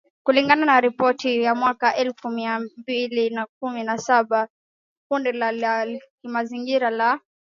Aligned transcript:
kulingana 0.23 0.65
na 0.65 0.81
ripoti 0.81 1.41
ya 1.41 1.55
mwaka 1.55 1.95
elfu 1.95 2.29
mbili 2.77 3.37
kumi 3.59 3.83
na 3.83 3.97
saba 3.97 4.39
ya 4.39 4.47
kundi 5.11 5.31
la 5.31 5.87
kimazingira 6.21 6.89
la 6.89 7.19